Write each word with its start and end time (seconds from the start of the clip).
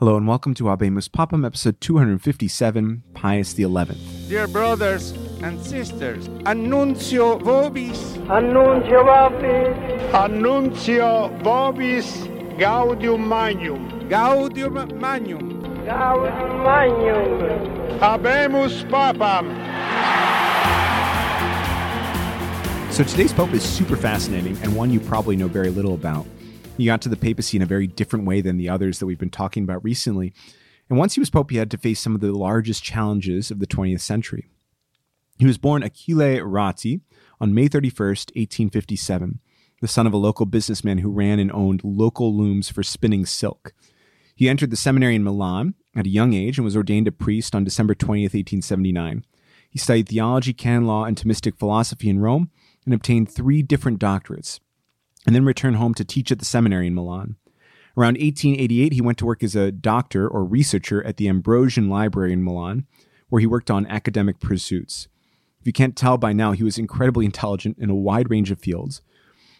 Hello 0.00 0.16
and 0.16 0.28
welcome 0.28 0.54
to 0.54 0.62
Habemus 0.62 1.08
Papam, 1.08 1.44
episode 1.44 1.80
257, 1.80 3.02
Pius 3.14 3.52
XI. 3.56 3.66
Dear 4.28 4.46
brothers 4.46 5.10
and 5.42 5.60
sisters, 5.60 6.28
annuncio 6.46 7.36
vobis, 7.40 8.14
Annuncio 8.28 9.02
vobis, 9.02 10.14
Annuncio 10.14 11.36
vobis 11.42 12.28
gaudium 12.60 13.26
magnum. 13.26 14.08
gaudium 14.08 15.00
magnum. 15.00 15.84
gaudium 15.84 16.62
magnum. 16.62 17.98
Habemus 17.98 18.88
papam. 18.88 19.48
So 22.92 23.02
today's 23.02 23.32
Pope 23.32 23.52
is 23.52 23.64
super 23.64 23.96
fascinating 23.96 24.56
and 24.62 24.76
one 24.76 24.92
you 24.92 25.00
probably 25.00 25.34
know 25.34 25.48
very 25.48 25.70
little 25.70 25.94
about. 25.94 26.24
He 26.78 26.86
got 26.86 27.02
to 27.02 27.08
the 27.08 27.16
papacy 27.16 27.56
in 27.56 27.62
a 27.62 27.66
very 27.66 27.88
different 27.88 28.24
way 28.24 28.40
than 28.40 28.56
the 28.56 28.68
others 28.68 29.00
that 29.00 29.06
we've 29.06 29.18
been 29.18 29.30
talking 29.30 29.64
about 29.64 29.82
recently. 29.82 30.32
And 30.88 30.96
once 30.96 31.14
he 31.14 31.20
was 31.20 31.28
Pope, 31.28 31.50
he 31.50 31.56
had 31.56 31.72
to 31.72 31.76
face 31.76 32.00
some 32.00 32.14
of 32.14 32.20
the 32.20 32.32
largest 32.32 32.84
challenges 32.84 33.50
of 33.50 33.58
the 33.58 33.66
20th 33.66 34.00
century. 34.00 34.46
He 35.38 35.44
was 35.44 35.58
born 35.58 35.82
Achille 35.82 36.40
Ratti 36.40 37.00
on 37.40 37.52
May 37.52 37.68
31st, 37.68 38.30
1857, 38.36 39.40
the 39.80 39.88
son 39.88 40.06
of 40.06 40.12
a 40.12 40.16
local 40.16 40.46
businessman 40.46 40.98
who 40.98 41.10
ran 41.10 41.40
and 41.40 41.52
owned 41.52 41.82
local 41.82 42.36
looms 42.36 42.70
for 42.70 42.84
spinning 42.84 43.26
silk. 43.26 43.72
He 44.36 44.48
entered 44.48 44.70
the 44.70 44.76
seminary 44.76 45.16
in 45.16 45.24
Milan 45.24 45.74
at 45.96 46.06
a 46.06 46.10
young 46.10 46.32
age 46.32 46.58
and 46.58 46.64
was 46.64 46.76
ordained 46.76 47.08
a 47.08 47.12
priest 47.12 47.56
on 47.56 47.64
December 47.64 47.96
20th, 47.96 48.34
1879. 48.34 49.24
He 49.68 49.78
studied 49.80 50.08
theology, 50.08 50.52
canon 50.52 50.86
law, 50.86 51.04
and 51.04 51.16
Thomistic 51.16 51.58
philosophy 51.58 52.08
in 52.08 52.20
Rome 52.20 52.50
and 52.84 52.94
obtained 52.94 53.30
three 53.30 53.62
different 53.62 53.98
doctorates, 53.98 54.60
and 55.28 55.34
then 55.34 55.44
returned 55.44 55.76
home 55.76 55.92
to 55.92 56.06
teach 56.06 56.32
at 56.32 56.38
the 56.38 56.44
seminary 56.46 56.86
in 56.86 56.94
Milan. 56.94 57.36
Around 57.98 58.14
1888, 58.14 58.94
he 58.94 59.02
went 59.02 59.18
to 59.18 59.26
work 59.26 59.42
as 59.42 59.54
a 59.54 59.70
doctor 59.70 60.26
or 60.26 60.42
researcher 60.42 61.04
at 61.04 61.18
the 61.18 61.28
Ambrosian 61.28 61.90
Library 61.90 62.32
in 62.32 62.42
Milan, 62.42 62.86
where 63.28 63.38
he 63.38 63.46
worked 63.46 63.70
on 63.70 63.86
academic 63.88 64.40
pursuits. 64.40 65.06
If 65.60 65.66
you 65.66 65.74
can't 65.74 65.94
tell 65.94 66.16
by 66.16 66.32
now, 66.32 66.52
he 66.52 66.62
was 66.62 66.78
incredibly 66.78 67.26
intelligent 67.26 67.76
in 67.78 67.90
a 67.90 67.94
wide 67.94 68.30
range 68.30 68.50
of 68.50 68.58
fields. 68.58 69.02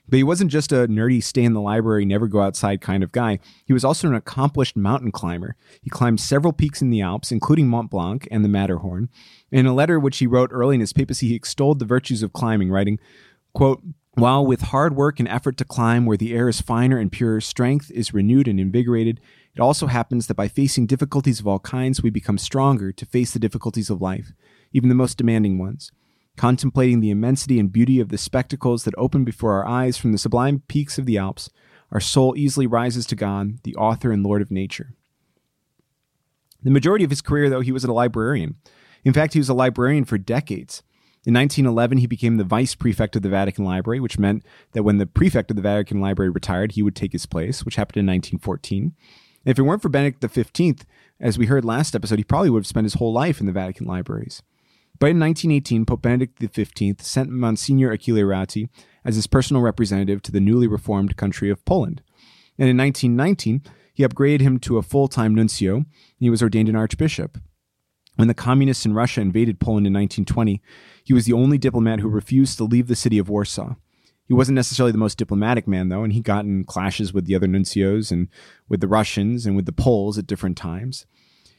But 0.09 0.17
he 0.17 0.23
wasn't 0.23 0.51
just 0.51 0.73
a 0.73 0.89
nerdy, 0.89 1.23
stay 1.23 1.45
in 1.45 1.53
the 1.53 1.61
library, 1.61 2.07
never 2.07 2.29
go 2.29 2.41
outside 2.41 2.81
kind 2.81 3.03
of 3.03 3.13
guy. 3.13 3.39
He 3.67 3.75
was 3.75 3.85
also 3.85 4.09
an 4.09 4.15
accomplished 4.15 4.75
mountain 4.75 5.13
climber. 5.13 5.55
He 5.83 5.91
climbed 5.91 6.21
several 6.21 6.55
peaks 6.55 6.81
in 6.81 6.89
the 6.89 7.03
Alps, 7.03 7.31
including 7.31 7.69
Mont 7.69 7.91
Blanc 7.91 8.27
and 8.31 8.43
the 8.43 8.49
Matterhorn. 8.49 9.11
In 9.53 9.67
a 9.67 9.75
letter 9.75 10.01
which 10.01 10.17
he 10.17 10.27
wrote 10.27 10.49
early 10.51 10.77
in 10.77 10.81
his 10.81 10.95
papacy, 10.95 11.29
he 11.29 11.35
extolled 11.35 11.79
the 11.79 11.85
virtues 11.85 12.23
of 12.23 12.33
climbing, 12.33 12.71
writing, 12.71 12.99
quote, 13.53 13.83
while 14.21 14.45
with 14.45 14.61
hard 14.63 14.97
work 14.97 15.19
and 15.19 15.29
effort 15.29 15.57
to 15.59 15.65
climb 15.65 16.07
where 16.07 16.17
the 16.17 16.35
air 16.35 16.49
is 16.49 16.61
finer 16.61 16.99
and 16.99 17.11
purer, 17.13 17.41
strength 17.41 17.91
is 17.91 18.15
renewed 18.15 18.49
and 18.49 18.59
invigorated, 18.59 19.21
it 19.55 19.61
also 19.61 19.87
happens 19.87 20.27
that 20.27 20.35
by 20.35 20.49
facing 20.49 20.87
difficulties 20.87 21.41
of 21.41 21.47
all 21.47 21.59
kinds, 21.59 22.03
we 22.03 22.11
become 22.11 22.39
stronger 22.39 22.93
to 22.93 23.07
face 23.07 23.33
the 23.33 23.39
difficulties 23.39 23.91
of 23.91 24.01
life, 24.01 24.33
even 24.73 24.89
the 24.89 24.95
most 24.95 25.19
demanding 25.19 25.59
ones. 25.59 25.93
Contemplating 26.37 27.01
the 27.01 27.11
immensity 27.11 27.59
and 27.59 27.73
beauty 27.73 27.99
of 27.99 28.11
the 28.11 28.19
spectacles 28.19 28.85
that 28.85 28.95
open 28.97 29.25
before 29.25 29.55
our 29.55 29.67
eyes 29.67 29.97
from 29.97 30.13
the 30.13 30.19
sublime 30.19 30.63
peaks 30.69 30.99
of 30.99 31.07
the 31.07 31.19
Alps, 31.19 31.51
our 31.91 32.01
soul 32.01 32.37
easily 32.37 32.67
rises 32.67 33.07
to 33.07 33.17
God, 33.17 33.63
the 33.65 33.75
author 33.75 34.13
and 34.13 34.23
Lord 34.23 34.43
of 34.43 34.51
nature. 34.51 34.95
The 36.63 36.71
majority 36.71 37.05
of 37.05 37.11
his 37.11 37.23
career, 37.23 37.51
though, 37.51 37.61
he 37.61 37.73
was 37.73 37.85
a 37.85 37.93
librarian. 37.93 38.57
In 39.05 39.13
fact, 39.13 39.33
he 39.33 39.39
was 39.39 39.49
a 39.49 39.55
librarian 39.55 40.05
for 40.05 40.19
decades. 40.19 40.83
In 41.27 41.35
1911, 41.35 41.99
he 41.99 42.07
became 42.07 42.37
the 42.37 42.45
vice 42.45 42.75
prefect 42.75 43.17
of 43.17 43.23
the 43.23 43.29
Vatican 43.29 43.65
Library, 43.65 44.01
which 44.01 44.19
meant 44.19 44.45
that 44.73 44.83
when 44.83 44.99
the 44.99 45.07
prefect 45.07 45.51
of 45.51 45.57
the 45.57 45.63
Vatican 45.63 46.01
Library 46.01 46.31
retired, 46.31 46.73
he 46.73 46.83
would 46.83 46.97
take 46.97 47.13
his 47.13 47.27
place, 47.27 47.65
which 47.65 47.77
happened 47.77 47.99
in 47.99 48.07
1914. 48.07 48.95
And 49.45 49.51
if 49.51 49.59
it 49.59 49.63
weren't 49.63 49.83
for 49.83 49.89
Benedict 49.89 50.25
XV, 50.25 50.87
as 51.21 51.37
we 51.37 51.47
heard 51.47 51.65
last 51.65 51.95
episode, 51.95 52.19
he 52.19 52.25
probably 52.25 52.51
would 52.51 52.61
have 52.61 52.67
spent 52.67 52.85
his 52.85 52.95
whole 52.95 53.13
life 53.13 53.41
in 53.41 53.47
the 53.47 53.53
Vatican 53.53 53.87
libraries. 53.87 54.43
But 54.99 55.11
in 55.11 55.21
1918, 55.21 55.87
Pope 55.87 56.03
Benedict 56.03 56.43
XV 56.43 57.01
sent 57.01 57.31
Monsignor 57.31 57.93
Achille 57.93 58.17
Ratti 58.17 58.69
as 59.05 59.17
his 59.17 59.27
personal 59.27 59.63
representative 59.63 60.23
to 60.23 60.33
the 60.33 60.41
newly 60.41 60.67
reformed 60.67 61.17
country 61.17 61.51
of 61.51 61.65
Poland. 61.65 62.03
And 62.59 62.69
in 62.69 62.77
1919, 62.77 63.63
he 63.95 64.05
upgraded 64.05 64.41
him 64.41 64.59
to 64.61 64.79
a 64.79 64.83
full 64.83 65.09
time 65.09 65.35
nuncio, 65.35 65.77
and 65.77 65.87
he 66.19 66.31
was 66.31 66.43
ordained 66.43 66.69
an 66.69 66.77
archbishop. 66.77 67.39
When 68.19 68.27
the 68.27 68.35
communists 68.35 68.85
in 68.85 68.95
Russia 68.95 69.21
invaded 69.21 69.61
Poland 69.61 69.87
in 69.87 69.93
1920, 69.93 70.61
he 71.05 71.15
was 71.15 71.25
the 71.25 71.35
only 71.35 71.57
diplomat 71.57 72.01
who 72.01 72.09
refused 72.09 72.59
to 72.59 72.65
leave 72.65 72.89
the 72.89 72.97
city 72.97 73.17
of 73.17 73.29
Warsaw. 73.29 73.77
He 74.27 74.35
wasn't 74.35 74.57
necessarily 74.57 74.91
the 74.91 74.99
most 74.99 75.19
diplomatic 75.19 75.69
man, 75.69 75.89
though, 75.89 76.03
and 76.03 76.13
he 76.13 76.21
got 76.21 76.45
in 76.45 76.65
clashes 76.65 77.13
with 77.13 77.27
the 77.27 77.37
other 77.37 77.47
nuncios 77.47 78.11
and 78.11 78.27
with 78.69 78.81
the 78.81 78.89
Russians 78.89 79.47
and 79.47 79.55
with 79.55 79.67
the 79.67 79.73
Poles 79.73 80.19
at 80.19 80.27
different 80.27 80.57
times. 80.57 81.07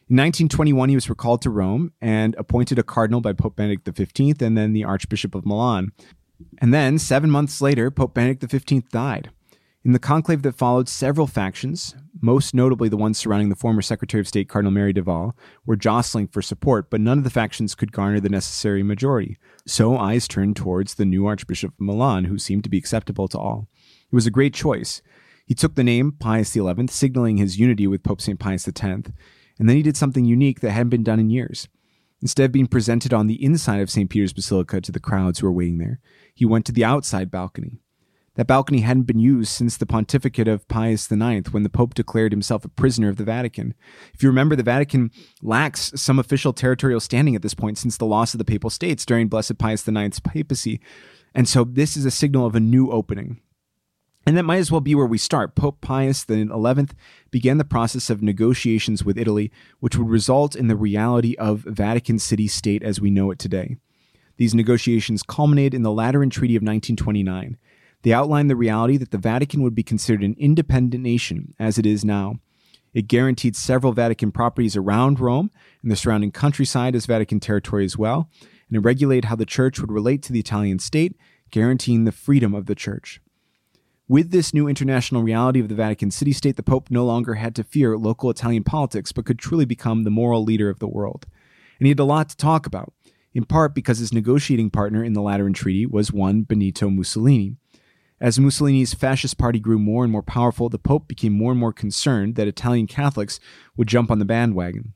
In 0.10 0.18
1921, 0.18 0.90
he 0.90 0.96
was 0.96 1.10
recalled 1.10 1.42
to 1.44 1.50
Rome 1.50 1.94
and 2.02 2.36
appointed 2.38 2.78
a 2.78 2.84
cardinal 2.84 3.22
by 3.22 3.32
Pope 3.32 3.56
Benedict 3.56 3.88
XV 3.88 4.42
and 4.42 4.58
then 4.58 4.74
the 4.74 4.84
Archbishop 4.84 5.36
of 5.36 5.46
Milan. 5.46 5.94
And 6.58 6.74
then, 6.74 7.00
seven 7.00 7.32
months 7.32 7.62
later, 7.62 7.90
Pope 7.90 8.14
Benedict 8.14 8.52
XV 8.52 8.90
died. 8.90 9.32
In 9.86 9.94
the 9.94 9.98
conclave 9.98 10.42
that 10.42 10.58
followed, 10.58 10.90
several 10.90 11.26
factions, 11.26 11.96
most 12.22 12.54
notably 12.54 12.90
the 12.90 12.98
ones 12.98 13.18
surrounding 13.18 13.50
the 13.50 13.56
former 13.56 13.82
Secretary 13.82 14.20
of 14.22 14.28
State 14.28 14.50
Cardinal 14.50 14.72
Merry 14.72 14.94
del 14.94 15.04
Val, 15.04 15.36
were 15.66 15.76
jostling 15.76 16.28
for 16.28 16.42
support, 16.42 16.90
but 16.90 17.02
none 17.02 17.18
of 17.18 17.24
the 17.24 17.30
factions 17.30 17.76
could 17.76 17.92
garner 17.92 18.20
the 18.20 18.30
necessary 18.30 18.84
majority. 18.84 19.38
So 19.66 19.98
eyes 19.98 20.28
turned 20.28 20.56
towards 20.56 20.96
the 20.96 21.06
new 21.06 21.26
Archbishop 21.26 21.74
of 21.74 21.80
Milan, 21.80 22.26
who 22.26 22.38
seemed 22.38 22.64
to 22.64 22.70
be 22.70 22.78
acceptable 22.78 23.28
to 23.30 23.38
all. 23.38 23.68
It 24.12 24.16
was 24.16 24.28
a 24.28 24.32
great 24.32 24.54
choice. 24.54 25.02
He 25.46 25.54
took 25.56 25.76
the 25.76 25.84
name 25.84 26.12
Pius 26.12 26.52
XI, 26.52 26.88
signaling 26.90 27.38
his 27.38 27.60
unity 27.60 27.88
with 27.88 28.04
Pope 28.04 28.22
St. 28.22 28.40
Pius 28.40 28.68
X, 28.68 28.82
and 28.84 29.68
then 29.68 29.76
he 29.76 29.82
did 29.82 29.98
something 29.98 30.26
unique 30.26 30.60
that 30.60 30.72
hadn't 30.72 30.90
been 30.90 31.04
done 31.04 31.20
in 31.20 31.30
years. 31.30 31.68
Instead 32.22 32.46
of 32.46 32.52
being 32.52 32.68
presented 32.68 33.14
on 33.14 33.28
the 33.28 33.44
inside 33.44 33.80
of 33.80 33.90
St. 33.90 34.10
Peter's 34.10 34.34
Basilica 34.34 34.82
to 34.82 34.92
the 34.92 35.00
crowds 35.00 35.40
who 35.40 35.48
were 35.48 35.54
waiting 35.54 35.78
there, 35.78 36.00
he 36.34 36.46
went 36.46 36.66
to 36.66 36.72
the 36.72 36.84
outside 36.84 37.32
balcony. 37.32 37.80
That 38.40 38.48
balcony 38.48 38.80
hadn't 38.80 39.04
been 39.04 39.20
used 39.20 39.52
since 39.52 39.76
the 39.76 39.86
pontificate 39.86 40.48
of 40.48 40.66
Pius 40.70 41.12
IX, 41.12 41.52
when 41.52 41.64
the 41.64 41.70
Pope 41.70 41.94
declared 41.94 42.32
himself 42.32 42.64
a 42.64 42.70
prisoner 42.70 43.10
of 43.10 43.18
the 43.18 43.26
Vatican. 43.26 43.74
If 44.14 44.24
you 44.24 44.30
remember, 44.30 44.56
the 44.56 44.64
Vatican 44.64 45.12
lacks 45.42 45.92
some 45.98 46.20
official 46.20 46.54
territorial 46.54 47.02
standing 47.02 47.36
at 47.36 47.42
this 47.42 47.54
point 47.54 47.78
since 47.78 47.98
the 47.98 48.06
loss 48.06 48.34
of 48.34 48.38
the 48.38 48.46
Papal 48.46 48.70
States 48.70 49.06
during 49.06 49.28
Blessed 49.28 49.58
Pius 49.58 49.86
IX's 49.86 50.22
papacy. 50.22 50.80
And 51.36 51.50
so 51.50 51.66
this 51.66 51.98
is 51.98 52.06
a 52.06 52.12
signal 52.12 52.46
of 52.46 52.56
a 52.56 52.62
new 52.62 52.90
opening. 52.92 53.42
And 54.26 54.38
that 54.38 54.44
might 54.44 54.60
as 54.60 54.72
well 54.72 54.80
be 54.80 54.96
where 54.96 55.06
we 55.06 55.18
start. 55.18 55.56
Pope 55.56 55.82
Pius 55.82 56.26
XI 56.26 56.48
began 57.32 57.58
the 57.58 57.66
process 57.66 58.10
of 58.10 58.22
negotiations 58.22 59.04
with 59.04 59.18
Italy, 59.18 59.52
which 59.82 59.98
would 59.98 60.08
result 60.08 60.56
in 60.56 60.70
the 60.70 60.78
reality 60.78 61.36
of 61.36 61.66
Vatican 61.68 62.20
City 62.20 62.48
State 62.48 62.84
as 62.84 63.02
we 63.02 63.12
know 63.12 63.32
it 63.32 63.38
today. 63.38 63.76
These 64.38 64.56
negotiations 64.56 65.24
culminated 65.24 65.74
in 65.74 65.84
the 65.84 65.92
Lateran 65.92 66.30
Treaty 66.30 66.56
of 66.56 66.62
1929. 66.62 67.58
They 68.02 68.14
outlined 68.14 68.50
the 68.50 68.56
reality 68.56 68.98
that 68.98 69.12
the 69.12 69.18
Vatican 69.18 69.62
would 69.62 69.76
be 69.76 69.84
considered 69.84 70.24
an 70.24 70.36
independent 70.38 71.04
nation, 71.04 71.54
as 71.60 71.78
it 71.78 71.86
is 71.86 72.06
now. 72.06 72.40
It 72.94 73.08
guaranteed 73.08 73.56
several 73.56 73.94
Vatican 73.94 74.32
properties 74.32 74.76
around 74.76 75.20
Rome 75.20 75.52
and 75.84 75.92
the 75.92 75.96
surrounding 75.96 76.32
countryside 76.32 76.96
as 76.96 77.06
Vatican 77.06 77.40
territory 77.40 77.86
as 77.86 77.98
well, 77.98 78.30
and 78.68 78.78
it 78.78 78.82
regulated 78.82 79.26
how 79.26 79.36
the 79.36 79.46
church 79.46 79.80
would 79.80 79.92
relate 79.92 80.24
to 80.24 80.34
the 80.34 80.40
Italian 80.40 80.80
state, 80.80 81.16
guaranteeing 81.52 82.06
the 82.06 82.12
freedom 82.12 82.54
of 82.54 82.66
the 82.66 82.76
church. 82.76 83.22
With 84.08 84.32
this 84.32 84.56
new 84.56 84.68
international 84.68 85.22
reality 85.22 85.60
of 85.60 85.70
the 85.70 85.76
Vatican 85.76 86.10
city 86.10 86.34
state, 86.34 86.56
the 86.56 86.64
Pope 86.64 86.90
no 86.90 87.06
longer 87.06 87.36
had 87.36 87.56
to 87.58 87.64
fear 87.64 87.96
local 87.96 88.32
Italian 88.32 88.64
politics, 88.64 89.12
but 89.12 89.26
could 89.26 89.38
truly 89.38 89.66
become 89.66 90.04
the 90.04 90.10
moral 90.10 90.44
leader 90.44 90.70
of 90.70 90.80
the 90.80 90.88
world. 90.88 91.28
And 91.80 91.86
he 91.86 91.90
had 91.90 92.00
a 92.00 92.04
lot 92.06 92.30
to 92.30 92.38
talk 92.38 92.66
about, 92.66 92.92
in 93.36 93.46
part 93.46 93.76
because 93.76 94.00
his 94.00 94.12
negotiating 94.12 94.72
partner 94.72 95.04
in 95.04 95.14
the 95.14 95.22
Lateran 95.22 95.54
Treaty 95.54 95.86
was 95.86 96.12
one 96.12 96.42
Benito 96.42 96.90
Mussolini. 96.90 97.58
As 98.22 98.38
Mussolini's 98.38 98.94
fascist 98.94 99.38
party 99.38 99.60
grew 99.60 99.80
more 99.80 100.04
and 100.04 100.12
more 100.12 100.22
powerful, 100.24 100.68
the 100.68 100.78
Pope 100.78 101.08
became 101.08 101.32
more 101.32 101.52
and 101.52 101.60
more 101.60 101.72
concerned 101.72 102.36
that 102.36 102.50
Italian 102.50 102.86
Catholics 102.86 103.40
would 103.78 103.88
jump 103.88 104.12
on 104.12 104.20
the 104.20 104.26
bandwagon. 104.26 104.94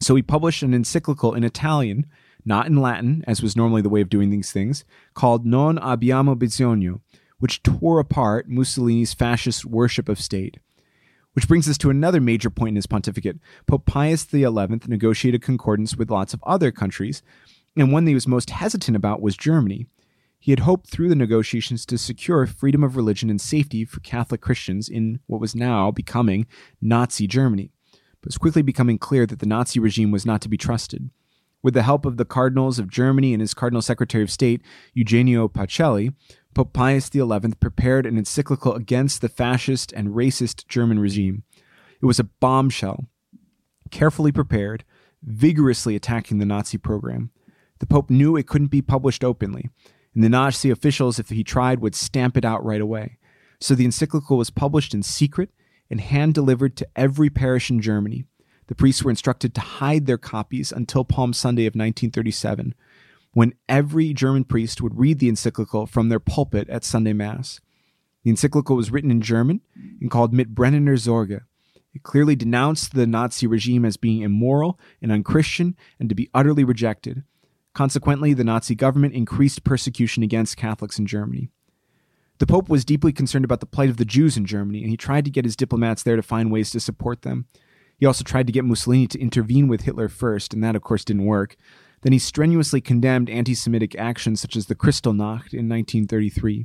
So 0.00 0.14
he 0.14 0.22
published 0.22 0.62
an 0.62 0.72
encyclical 0.72 1.34
in 1.34 1.44
Italian, 1.44 2.06
not 2.46 2.66
in 2.66 2.80
Latin, 2.80 3.24
as 3.26 3.42
was 3.42 3.56
normally 3.56 3.82
the 3.82 3.90
way 3.90 4.00
of 4.00 4.08
doing 4.08 4.30
these 4.30 4.52
things, 4.52 4.84
called 5.12 5.44
Non 5.44 5.76
abbiamo 5.78 6.34
bisogno, 6.34 7.00
which 7.38 7.62
tore 7.62 7.98
apart 7.98 8.48
Mussolini's 8.48 9.12
fascist 9.12 9.66
worship 9.66 10.08
of 10.08 10.20
state. 10.20 10.58
Which 11.34 11.48
brings 11.48 11.68
us 11.68 11.76
to 11.78 11.90
another 11.90 12.20
major 12.20 12.48
point 12.48 12.70
in 12.70 12.76
his 12.76 12.86
pontificate. 12.86 13.38
Pope 13.66 13.84
Pius 13.84 14.26
XI 14.26 14.46
negotiated 14.86 15.42
concordance 15.42 15.94
with 15.94 16.10
lots 16.10 16.32
of 16.32 16.42
other 16.46 16.70
countries, 16.70 17.22
and 17.76 17.92
one 17.92 18.06
that 18.06 18.10
he 18.10 18.14
was 18.14 18.26
most 18.26 18.48
hesitant 18.48 18.96
about 18.96 19.20
was 19.20 19.36
Germany. 19.36 19.86
He 20.38 20.52
had 20.52 20.60
hoped 20.60 20.88
through 20.88 21.08
the 21.08 21.14
negotiations 21.14 21.84
to 21.86 21.98
secure 21.98 22.46
freedom 22.46 22.84
of 22.84 22.96
religion 22.96 23.30
and 23.30 23.40
safety 23.40 23.84
for 23.84 24.00
Catholic 24.00 24.40
Christians 24.40 24.88
in 24.88 25.20
what 25.26 25.40
was 25.40 25.54
now 25.54 25.90
becoming 25.90 26.46
Nazi 26.80 27.26
Germany, 27.26 27.72
but 27.92 28.26
it 28.26 28.26
was 28.26 28.38
quickly 28.38 28.62
becoming 28.62 28.98
clear 28.98 29.26
that 29.26 29.40
the 29.40 29.46
Nazi 29.46 29.80
regime 29.80 30.10
was 30.10 30.26
not 30.26 30.40
to 30.42 30.48
be 30.48 30.56
trusted. 30.56 31.10
With 31.62 31.74
the 31.74 31.82
help 31.82 32.06
of 32.06 32.16
the 32.16 32.24
cardinals 32.24 32.78
of 32.78 32.90
Germany 32.90 33.32
and 33.32 33.40
his 33.40 33.54
cardinal 33.54 33.82
secretary 33.82 34.22
of 34.22 34.30
state, 34.30 34.62
Eugenio 34.94 35.48
Pacelli, 35.48 36.14
Pope 36.54 36.72
Pius 36.72 37.10
XI 37.12 37.26
prepared 37.58 38.06
an 38.06 38.16
encyclical 38.16 38.74
against 38.74 39.20
the 39.20 39.28
fascist 39.28 39.92
and 39.92 40.10
racist 40.10 40.68
German 40.68 40.98
regime. 40.98 41.42
It 42.00 42.06
was 42.06 42.20
a 42.20 42.24
bombshell, 42.24 43.08
carefully 43.90 44.32
prepared, 44.32 44.84
vigorously 45.22 45.96
attacking 45.96 46.38
the 46.38 46.46
Nazi 46.46 46.78
program. 46.78 47.30
The 47.80 47.86
Pope 47.86 48.10
knew 48.10 48.36
it 48.36 48.46
couldn't 48.46 48.68
be 48.68 48.80
published 48.80 49.24
openly, 49.24 49.68
and 50.16 50.24
the 50.24 50.30
Nazi 50.30 50.70
officials, 50.70 51.18
if 51.18 51.28
he 51.28 51.44
tried, 51.44 51.80
would 51.80 51.94
stamp 51.94 52.38
it 52.38 52.44
out 52.44 52.64
right 52.64 52.80
away. 52.80 53.18
So 53.60 53.74
the 53.74 53.84
encyclical 53.84 54.38
was 54.38 54.48
published 54.48 54.94
in 54.94 55.02
secret 55.02 55.50
and 55.90 56.00
hand 56.00 56.32
delivered 56.32 56.74
to 56.78 56.88
every 56.96 57.28
parish 57.28 57.68
in 57.68 57.82
Germany. 57.82 58.24
The 58.68 58.74
priests 58.74 59.04
were 59.04 59.10
instructed 59.10 59.54
to 59.54 59.60
hide 59.60 60.06
their 60.06 60.16
copies 60.16 60.72
until 60.72 61.04
Palm 61.04 61.34
Sunday 61.34 61.66
of 61.66 61.72
1937, 61.72 62.74
when 63.34 63.52
every 63.68 64.14
German 64.14 64.44
priest 64.44 64.80
would 64.80 64.98
read 64.98 65.18
the 65.18 65.28
encyclical 65.28 65.84
from 65.84 66.08
their 66.08 66.18
pulpit 66.18 66.66
at 66.70 66.82
Sunday 66.82 67.12
Mass. 67.12 67.60
The 68.24 68.30
encyclical 68.30 68.74
was 68.74 68.90
written 68.90 69.10
in 69.10 69.20
German 69.20 69.60
and 70.00 70.10
called 70.10 70.32
Mit 70.32 70.54
brennender 70.54 70.98
Sorge. 70.98 71.42
It 71.94 72.02
clearly 72.04 72.36
denounced 72.36 72.94
the 72.94 73.06
Nazi 73.06 73.46
regime 73.46 73.84
as 73.84 73.98
being 73.98 74.22
immoral 74.22 74.80
and 75.02 75.12
unchristian 75.12 75.76
and 76.00 76.08
to 76.08 76.14
be 76.14 76.30
utterly 76.32 76.64
rejected. 76.64 77.22
Consequently, 77.76 78.32
the 78.32 78.42
Nazi 78.42 78.74
government 78.74 79.12
increased 79.12 79.62
persecution 79.62 80.22
against 80.22 80.56
Catholics 80.56 80.98
in 80.98 81.04
Germany. 81.04 81.50
The 82.38 82.46
Pope 82.46 82.70
was 82.70 82.86
deeply 82.86 83.12
concerned 83.12 83.44
about 83.44 83.60
the 83.60 83.66
plight 83.66 83.90
of 83.90 83.98
the 83.98 84.06
Jews 84.06 84.38
in 84.38 84.46
Germany, 84.46 84.80
and 84.80 84.88
he 84.88 84.96
tried 84.96 85.26
to 85.26 85.30
get 85.30 85.44
his 85.44 85.56
diplomats 85.56 86.02
there 86.02 86.16
to 86.16 86.22
find 86.22 86.50
ways 86.50 86.70
to 86.70 86.80
support 86.80 87.20
them. 87.20 87.44
He 87.98 88.06
also 88.06 88.24
tried 88.24 88.46
to 88.46 88.52
get 88.54 88.64
Mussolini 88.64 89.06
to 89.08 89.20
intervene 89.20 89.68
with 89.68 89.82
Hitler 89.82 90.08
first, 90.08 90.54
and 90.54 90.64
that, 90.64 90.74
of 90.74 90.80
course, 90.80 91.04
didn't 91.04 91.26
work. 91.26 91.56
Then 92.00 92.14
he 92.14 92.18
strenuously 92.18 92.80
condemned 92.80 93.28
anti 93.28 93.52
Semitic 93.52 93.94
actions 93.96 94.40
such 94.40 94.56
as 94.56 94.68
the 94.68 94.74
Kristallnacht 94.74 95.52
in 95.52 95.68
1933. 95.68 96.64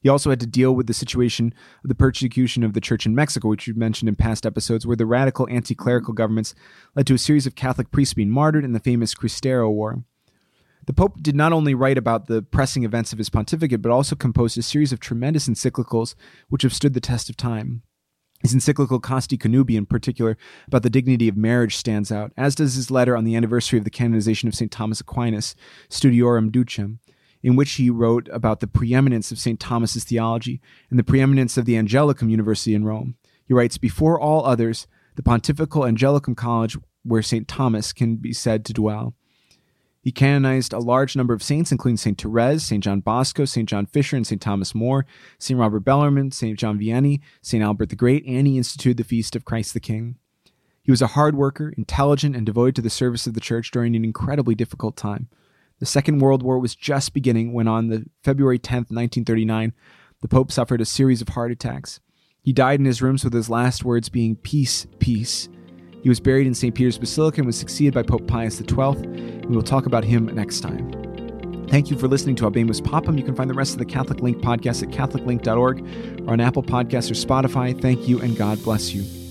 He 0.00 0.08
also 0.08 0.30
had 0.30 0.40
to 0.40 0.46
deal 0.48 0.74
with 0.74 0.88
the 0.88 0.92
situation 0.92 1.54
of 1.84 1.88
the 1.88 1.94
persecution 1.94 2.64
of 2.64 2.72
the 2.72 2.80
church 2.80 3.06
in 3.06 3.14
Mexico, 3.14 3.46
which 3.46 3.68
we've 3.68 3.76
mentioned 3.76 4.08
in 4.08 4.16
past 4.16 4.44
episodes, 4.44 4.88
where 4.88 4.96
the 4.96 5.06
radical 5.06 5.46
anti 5.48 5.76
clerical 5.76 6.12
governments 6.12 6.52
led 6.96 7.06
to 7.06 7.14
a 7.14 7.18
series 7.18 7.46
of 7.46 7.54
Catholic 7.54 7.92
priests 7.92 8.14
being 8.14 8.28
martyred 8.28 8.64
in 8.64 8.72
the 8.72 8.80
famous 8.80 9.14
Cristero 9.14 9.70
War. 9.70 10.02
The 10.84 10.92
Pope 10.92 11.22
did 11.22 11.36
not 11.36 11.52
only 11.52 11.74
write 11.74 11.96
about 11.96 12.26
the 12.26 12.42
pressing 12.42 12.82
events 12.82 13.12
of 13.12 13.18
his 13.18 13.30
pontificate, 13.30 13.82
but 13.82 13.92
also 13.92 14.16
composed 14.16 14.58
a 14.58 14.62
series 14.62 14.92
of 14.92 14.98
tremendous 14.98 15.48
encyclicals 15.48 16.16
which 16.48 16.62
have 16.62 16.74
stood 16.74 16.92
the 16.92 17.00
test 17.00 17.30
of 17.30 17.36
time. 17.36 17.82
His 18.42 18.52
encyclical 18.52 18.98
Casti 18.98 19.38
Connubii, 19.38 19.76
in 19.76 19.86
particular, 19.86 20.36
about 20.66 20.82
the 20.82 20.90
dignity 20.90 21.28
of 21.28 21.36
marriage, 21.36 21.76
stands 21.76 22.10
out, 22.10 22.32
as 22.36 22.56
does 22.56 22.74
his 22.74 22.90
letter 22.90 23.16
on 23.16 23.22
the 23.22 23.36
anniversary 23.36 23.78
of 23.78 23.84
the 23.84 23.90
canonization 23.90 24.48
of 24.48 24.56
St. 24.56 24.72
Thomas 24.72 25.00
Aquinas, 25.00 25.54
Studiorum 25.88 26.50
Ducem, 26.50 26.98
in 27.44 27.54
which 27.54 27.74
he 27.74 27.88
wrote 27.88 28.28
about 28.32 28.58
the 28.58 28.66
preeminence 28.66 29.30
of 29.30 29.38
St. 29.38 29.60
Thomas's 29.60 30.02
theology 30.02 30.60
and 30.90 30.98
the 30.98 31.04
preeminence 31.04 31.56
of 31.56 31.64
the 31.64 31.74
Angelicum 31.74 32.28
University 32.28 32.74
in 32.74 32.84
Rome. 32.84 33.14
He 33.46 33.54
writes, 33.54 33.78
Before 33.78 34.20
all 34.20 34.44
others, 34.44 34.88
the 35.14 35.22
Pontifical 35.22 35.82
Angelicum 35.82 36.36
College, 36.36 36.76
where 37.04 37.22
St. 37.22 37.46
Thomas 37.46 37.92
can 37.92 38.16
be 38.16 38.32
said 38.32 38.64
to 38.64 38.72
dwell. 38.72 39.14
He 40.02 40.10
canonized 40.10 40.72
a 40.72 40.80
large 40.80 41.14
number 41.14 41.32
of 41.32 41.44
saints, 41.44 41.70
including 41.70 41.96
St. 41.96 42.20
Therese, 42.20 42.64
St. 42.64 42.82
John 42.82 43.00
Bosco, 43.00 43.44
St. 43.44 43.68
John 43.68 43.86
Fisher, 43.86 44.16
and 44.16 44.26
St. 44.26 44.42
Thomas 44.42 44.74
More, 44.74 45.06
St. 45.38 45.58
Robert 45.58 45.80
Bellarmine, 45.80 46.32
St. 46.32 46.58
John 46.58 46.78
Vianney, 46.78 47.20
St. 47.40 47.62
Albert 47.62 47.88
the 47.88 47.96
Great, 47.96 48.24
and 48.26 48.48
he 48.48 48.56
instituted 48.56 48.96
the 48.96 49.04
feast 49.04 49.36
of 49.36 49.44
Christ 49.44 49.74
the 49.74 49.80
King. 49.80 50.16
He 50.82 50.90
was 50.90 51.02
a 51.02 51.08
hard 51.08 51.36
worker, 51.36 51.72
intelligent, 51.78 52.34
and 52.34 52.44
devoted 52.44 52.74
to 52.76 52.82
the 52.82 52.90
service 52.90 53.28
of 53.28 53.34
the 53.34 53.40
church 53.40 53.70
during 53.70 53.94
an 53.94 54.04
incredibly 54.04 54.56
difficult 54.56 54.96
time. 54.96 55.28
The 55.78 55.86
Second 55.86 56.18
World 56.18 56.42
War 56.42 56.58
was 56.58 56.74
just 56.74 57.14
beginning 57.14 57.52
when, 57.52 57.68
on 57.68 57.86
the 57.86 58.04
February 58.24 58.58
10th, 58.58 58.90
1939, 58.90 59.72
the 60.20 60.28
Pope 60.28 60.50
suffered 60.50 60.80
a 60.80 60.84
series 60.84 61.22
of 61.22 61.28
heart 61.28 61.52
attacks. 61.52 62.00
He 62.42 62.52
died 62.52 62.80
in 62.80 62.86
his 62.86 63.02
rooms 63.02 63.22
with 63.22 63.32
his 63.32 63.48
last 63.48 63.84
words 63.84 64.08
being, 64.08 64.34
Peace, 64.34 64.86
peace. 64.98 65.48
He 66.02 66.08
was 66.08 66.20
buried 66.20 66.46
in 66.46 66.54
St. 66.54 66.74
Peter's 66.74 66.98
Basilica 66.98 67.40
and 67.40 67.46
was 67.46 67.56
succeeded 67.56 67.94
by 67.94 68.02
Pope 68.02 68.26
Pius 68.26 68.58
XII. 68.58 68.66
We 69.46 69.54
will 69.56 69.62
talk 69.62 69.86
about 69.86 70.04
him 70.04 70.26
next 70.26 70.60
time. 70.60 70.90
Thank 71.68 71.90
you 71.90 71.96
for 71.96 72.06
listening 72.06 72.36
to 72.36 72.44
Habemus 72.44 72.82
Papam. 72.82 73.16
You 73.16 73.24
can 73.24 73.34
find 73.34 73.48
the 73.48 73.54
rest 73.54 73.72
of 73.72 73.78
the 73.78 73.86
Catholic 73.86 74.20
Link 74.20 74.38
podcast 74.38 74.82
at 74.82 74.90
catholiclink.org 74.90 76.26
or 76.28 76.32
on 76.32 76.40
Apple 76.40 76.62
Podcasts 76.62 77.10
or 77.10 77.14
Spotify. 77.14 77.80
Thank 77.80 78.08
you 78.08 78.20
and 78.20 78.36
God 78.36 78.62
bless 78.62 78.92
you. 78.92 79.21